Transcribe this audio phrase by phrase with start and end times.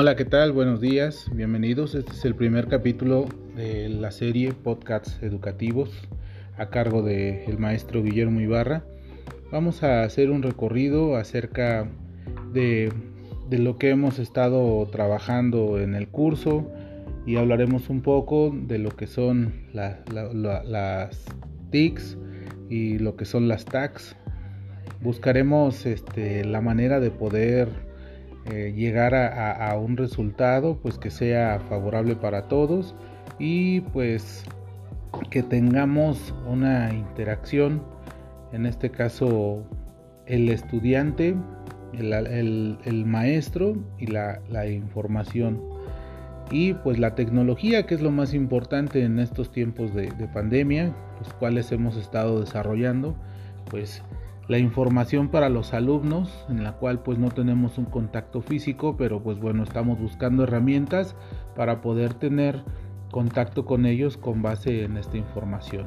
[0.00, 0.52] Hola, ¿qué tal?
[0.52, 1.96] Buenos días, bienvenidos.
[1.96, 5.90] Este es el primer capítulo de la serie Podcasts Educativos
[6.56, 8.84] a cargo del maestro Guillermo Ibarra.
[9.50, 11.90] Vamos a hacer un recorrido acerca
[12.52, 12.92] de,
[13.50, 16.70] lo que hemos estado trabajando en el curso
[17.26, 21.24] y hablaremos un poco de lo que son las
[21.72, 22.16] TICs
[22.70, 24.14] y lo que son las TACs.
[25.00, 27.87] Buscaremos este, la manera de poder
[28.50, 32.94] eh, llegar a, un resultado pues que sea favorable para todos
[33.38, 34.44] y pues
[35.30, 37.82] que tengamos una interacción
[38.52, 39.62] en este caso
[40.26, 41.36] el estudiante
[41.92, 45.60] el, maestro y la, información.
[46.50, 50.94] Y pues la tecnología que es lo más importante en estos tiempos de, de pandemia
[51.18, 53.14] los cuales hemos estado desarrollando
[53.70, 54.02] pues
[54.48, 59.22] la información para los alumnos, en la cual pues no tenemos un contacto físico, pero
[59.22, 61.14] pues bueno, estamos buscando herramientas
[61.54, 62.62] para poder tener
[63.10, 65.86] contacto con ellos con base en esta información.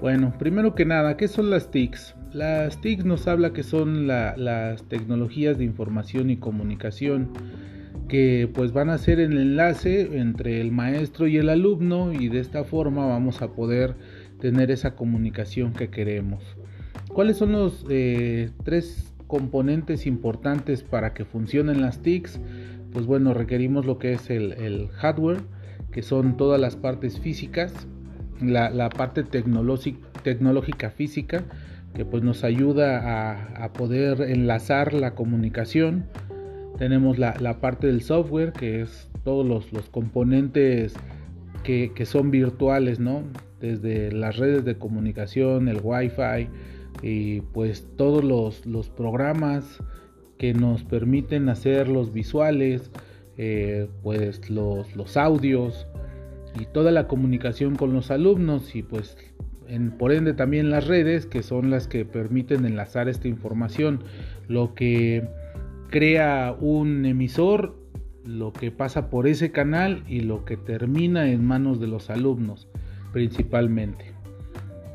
[0.00, 2.16] Bueno, primero que nada, ¿qué son las TICs?
[2.32, 7.30] Las TICs nos habla que son las tecnologías de información y comunicación
[8.08, 12.40] que pues van a ser el enlace entre el maestro y el alumno y de
[12.40, 13.96] esta forma vamos a poder
[14.38, 16.42] tener esa comunicación que queremos.
[17.16, 22.38] ¿Cuáles son los eh, tres componentes importantes para que funcionen las TICs?
[22.92, 25.40] Pues bueno, requerimos lo que es el, hardware,
[25.90, 27.72] que son todas las partes físicas,
[28.42, 31.44] la, parte tecnológica física,
[31.94, 36.04] que pues nos ayuda a, poder enlazar la comunicación.
[36.76, 40.92] Tenemos la, parte del software, que es todos los, componentes
[41.64, 43.22] que, son virtuales, ¿no?
[43.58, 46.50] Desde las redes de comunicación, el Wi-Fi,
[47.02, 49.82] y pues todos los, programas
[50.38, 52.90] que nos permiten hacer los visuales,
[53.36, 55.86] eh, pues los, los, audios
[56.58, 59.16] y toda la comunicación con los alumnos y pues
[59.68, 64.04] en, por ende también las redes que son las que permiten enlazar esta información,
[64.48, 65.28] lo que
[65.90, 67.76] crea un emisor,
[68.24, 72.68] lo que pasa por ese canal y lo que termina en manos de los alumnos
[73.12, 74.15] principalmente.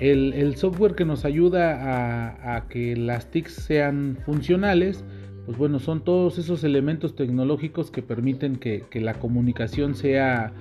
[0.00, 5.04] El, software que nos ayuda a, que las TICs sean funcionales,
[5.46, 10.52] pues bueno, son todos esos elementos tecnológicos que permiten que, la comunicación sea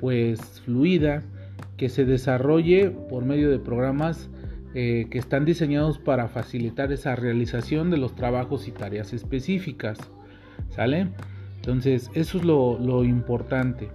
[0.00, 1.22] pues fluida,
[1.76, 4.30] que se desarrolle por medio de programas
[4.74, 9.98] eh, que están diseñados para facilitar esa realización de los trabajos y tareas específicas.
[10.70, 11.08] ¿Sale?
[11.56, 13.90] Entonces, eso es lo, lo importante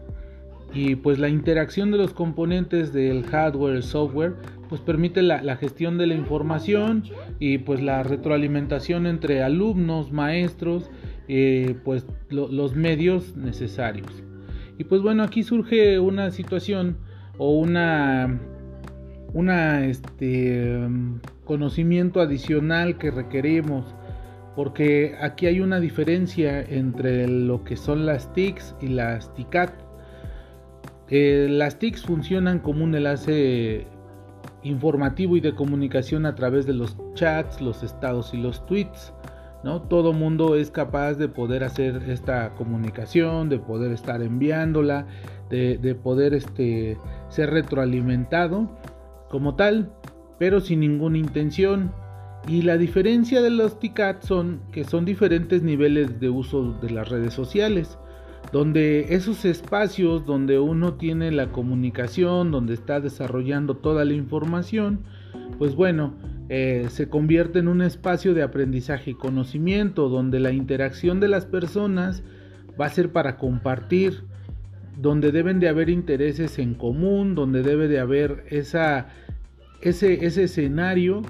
[0.75, 4.35] y pues la interacción de los componentes del hardware y software
[4.67, 7.03] pues permite la, gestión de la información
[7.39, 10.91] y pues la retroalimentación entre alumnos, maestros,
[11.29, 14.23] eh, pues los medios necesarios.
[14.77, 16.97] Y pues bueno, aquí surge una situación
[17.37, 18.41] o una,
[19.33, 20.77] una este,
[21.45, 23.95] conocimiento adicional que requerimos
[24.55, 29.84] porque aquí hay una diferencia entre lo que son las TICs y las TICAT.
[31.09, 33.87] Las TICs funcionan como un enlace
[34.63, 39.13] informativo y de comunicación a través de los chats, los estados y los tweets.
[39.63, 39.81] ¿no?
[39.83, 45.07] Todo mundo es capaz de poder hacer esta comunicación, de poder estar enviándola,
[45.49, 46.97] de, poder este,
[47.29, 48.69] ser retroalimentado
[49.29, 49.91] como tal,
[50.39, 51.91] pero sin ninguna intención.
[52.47, 57.09] Y la diferencia de los TICAT son que son diferentes niveles de uso de las
[57.09, 57.97] redes sociales
[58.55, 65.01] donde esos espacios donde uno tiene la comunicación, donde está desarrollando toda la información,
[65.57, 66.13] pues bueno,
[66.47, 71.45] eh, se convierte en un espacio de aprendizaje y conocimiento, donde la interacción de las
[71.45, 72.23] personas
[72.79, 74.23] va a ser para compartir,
[75.01, 79.07] donde deben de haber intereses en común, donde debe de haber esa,
[79.81, 81.23] ese, ese escenario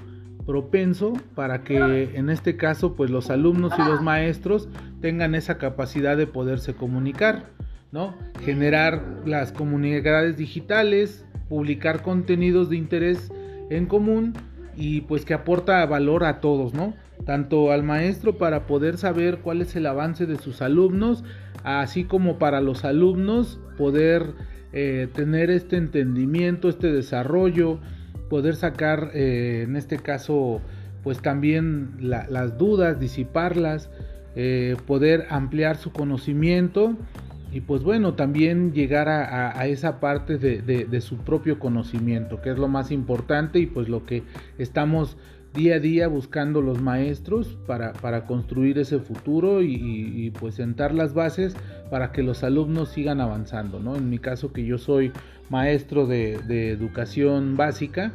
[0.46, 4.68] propenso para que en este caso pues los alumnos y los maestros
[5.00, 7.50] tengan esa capacidad de poderse comunicar,
[7.90, 8.14] ¿no?
[8.44, 13.32] Generar las comunidades digitales, publicar contenidos de interés
[13.70, 14.34] en común
[14.76, 16.94] y pues que aporta valor a todos, ¿no?
[17.24, 21.24] Tanto al maestro para poder saber cuál es el avance de sus alumnos,
[21.64, 24.34] así como para los alumnos poder
[24.72, 27.80] eh, tener este entendimiento, este desarrollo,
[28.28, 30.60] poder sacar eh, en este caso
[31.02, 33.90] pues también las dudas, disiparlas,
[34.34, 36.96] eh, poder ampliar su conocimiento
[37.52, 42.68] y pues bueno, también llegar a, esa parte de, su propio conocimiento, que es lo
[42.68, 44.24] más importante y pues lo que
[44.58, 45.16] estamos
[45.56, 51.56] día a día buscando los maestros para, construir ese futuro y, pues sentar las bases
[51.90, 53.96] para que los alumnos sigan avanzando, ¿no?
[53.96, 55.12] En mi caso que yo soy
[55.48, 56.34] maestro de,
[56.70, 58.12] educación básica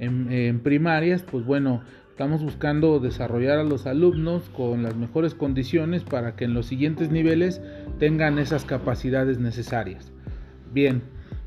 [0.00, 1.82] en primarias, pues bueno,
[2.18, 7.12] Estamos buscando desarrollar a los alumnos con las mejores condiciones para que en los siguientes
[7.12, 7.62] niveles
[8.00, 10.10] tengan esas capacidades necesarias.
[10.72, 11.02] Bien,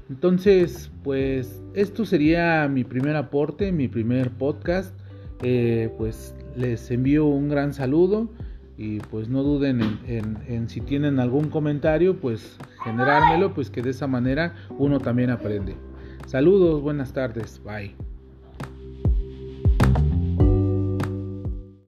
[0.10, 4.96] entonces pues esto sería mi primer aporte, mi primer podcast.
[5.44, 8.30] Eh, pues les envío un gran saludo
[8.78, 13.92] y pues no duden en, en, si tienen algún comentario pues generármelo pues que de
[13.92, 15.76] esa manera uno también aprende.
[16.26, 18.11] Saludos, buenas tardes, bye.